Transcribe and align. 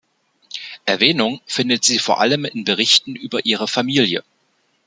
Erwähnung 0.87 1.41
findet 1.45 1.83
sie 1.83 1.99
vor 1.99 2.19
allem 2.19 2.45
in 2.45 2.63
Berichten 2.65 3.15
über 3.15 3.45
ihre 3.45 3.67
Familie. 3.67 4.23